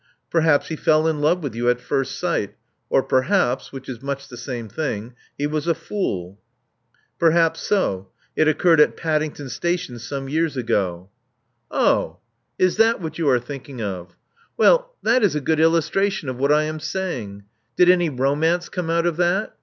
*Terhaps 0.33 0.69
he 0.69 0.75
fell 0.75 1.05
in 1.07 1.21
love 1.21 1.43
with 1.43 1.53
you 1.53 1.69
at 1.69 1.79
first 1.79 2.17
sight. 2.17 2.55
Or 2.89 3.03
perhaps— 3.03 3.71
which 3.71 3.87
is 3.87 4.01
much 4.01 4.29
the 4.29 4.35
same 4.35 4.67
thing— 4.67 5.13
^he 5.39 5.45
was 5.47 5.67
a 5.67 5.75
fool." 5.75 6.39
Perhaps 7.19 7.61
so. 7.61 8.09
It 8.35 8.47
occurred 8.47 8.79
at 8.79 8.97
Paddington 8.97 9.49
Station 9.49 9.99
some 9.99 10.27
years 10.27 10.57
ago," 10.57 11.11
428 11.69 11.77
Love 11.77 11.79
Among 11.85 12.19
the 12.57 12.63
Artists 12.63 12.73
0h! 12.73 12.73
Is 12.73 12.77
that 12.77 13.01
what 13.03 13.17
you 13.19 13.29
are 13.29 13.45
thinking 13.45 13.81
of? 13.83 14.15
Well, 14.57 14.95
that 15.03 15.23
is 15.23 15.35
a 15.35 15.39
good 15.39 15.59
illustration 15.59 16.29
of 16.29 16.37
what 16.37 16.51
I 16.51 16.63
am 16.63 16.79
saying. 16.79 17.43
Did 17.77 17.87
any 17.91 18.09
romance 18.09 18.69
come 18.69 18.89
out 18.89 19.05
of 19.05 19.17
that? 19.17 19.53